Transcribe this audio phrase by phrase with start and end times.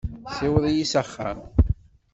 [0.31, 1.39] Ssiweḍ-iyi s axxam.